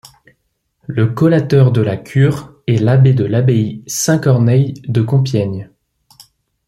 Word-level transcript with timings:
Le 0.87 1.05
collateur 1.13 1.71
de 1.71 1.79
la 1.79 1.95
cure 1.95 2.59
est 2.65 2.77
l'abbé 2.81 3.13
de 3.13 3.23
l'abbaye 3.23 3.83
Saint-Corneille 3.85 4.73
de 4.87 5.03
Compiègne. 5.03 5.69